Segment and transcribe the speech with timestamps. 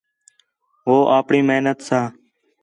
[0.85, 2.07] ہو آپݨی محنت ساں